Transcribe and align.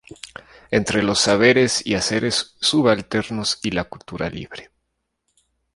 entre 0.71 1.03
los 1.03 1.19
saberes 1.19 1.85
y 1.85 1.93
haceres 1.93 2.55
subalternos 2.59 3.59
y 3.61 3.69
la 3.69 3.83
cultura 3.83 4.31
libre. 4.31 4.71